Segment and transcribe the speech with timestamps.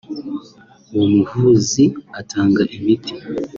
[0.93, 1.83] (Uwo muvuzi
[2.19, 3.13] utanga imiti)